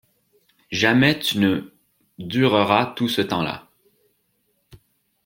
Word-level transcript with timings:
Jamais 0.71 1.19
tu 1.19 1.37
ne 1.37 1.71
dureras 2.17 2.87
tout 2.87 3.07
ce 3.07 3.21
temps-là. 3.21 3.69